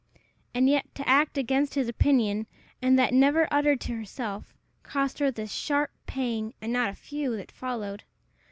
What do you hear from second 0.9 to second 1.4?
to act